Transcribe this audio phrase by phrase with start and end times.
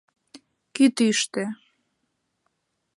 [0.75, 1.43] КӰТӰШТӦ